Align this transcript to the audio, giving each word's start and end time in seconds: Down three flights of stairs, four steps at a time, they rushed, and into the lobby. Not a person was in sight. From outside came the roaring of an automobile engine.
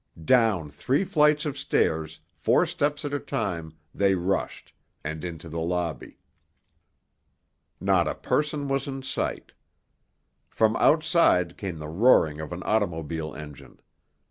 Down 0.25 0.71
three 0.71 1.03
flights 1.03 1.45
of 1.45 1.59
stairs, 1.59 2.21
four 2.33 2.65
steps 2.65 3.05
at 3.05 3.13
a 3.13 3.19
time, 3.19 3.77
they 3.93 4.15
rushed, 4.15 4.73
and 5.03 5.23
into 5.23 5.47
the 5.47 5.59
lobby. 5.59 6.17
Not 7.79 8.07
a 8.07 8.15
person 8.15 8.67
was 8.67 8.87
in 8.87 9.03
sight. 9.03 9.51
From 10.49 10.75
outside 10.77 11.55
came 11.55 11.77
the 11.77 11.87
roaring 11.87 12.39
of 12.41 12.51
an 12.51 12.63
automobile 12.63 13.35
engine. 13.35 13.79